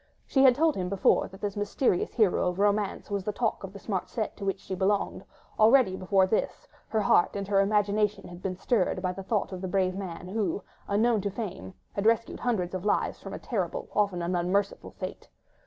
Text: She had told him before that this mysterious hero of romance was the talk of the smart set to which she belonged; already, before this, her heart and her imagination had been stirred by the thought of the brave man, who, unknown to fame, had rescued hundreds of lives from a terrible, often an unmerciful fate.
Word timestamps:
She 0.25 0.41
had 0.41 0.55
told 0.55 0.75
him 0.75 0.89
before 0.89 1.27
that 1.27 1.41
this 1.41 1.55
mysterious 1.55 2.11
hero 2.15 2.47
of 2.49 2.57
romance 2.57 3.11
was 3.11 3.23
the 3.23 3.31
talk 3.31 3.63
of 3.63 3.71
the 3.71 3.77
smart 3.77 4.09
set 4.09 4.35
to 4.37 4.43
which 4.43 4.59
she 4.59 4.73
belonged; 4.73 5.23
already, 5.59 5.95
before 5.95 6.25
this, 6.25 6.67
her 6.87 7.01
heart 7.01 7.35
and 7.35 7.47
her 7.47 7.61
imagination 7.61 8.27
had 8.27 8.41
been 8.41 8.57
stirred 8.57 8.99
by 9.03 9.11
the 9.11 9.21
thought 9.21 9.51
of 9.51 9.61
the 9.61 9.67
brave 9.67 9.93
man, 9.95 10.27
who, 10.29 10.63
unknown 10.87 11.21
to 11.21 11.29
fame, 11.29 11.75
had 11.93 12.07
rescued 12.07 12.39
hundreds 12.39 12.73
of 12.73 12.83
lives 12.83 13.19
from 13.21 13.35
a 13.35 13.37
terrible, 13.37 13.89
often 13.93 14.23
an 14.23 14.35
unmerciful 14.35 14.89
fate. 14.89 15.29